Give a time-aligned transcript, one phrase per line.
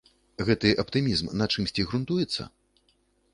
[0.45, 2.49] Гэты аптымізм на чымсьці грунтуецца?